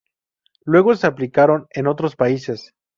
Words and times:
Luego 0.65 0.95
se 0.95 1.05
aplicaron 1.05 1.67
en 1.69 1.85
otros 1.85 2.15
países. 2.15 2.73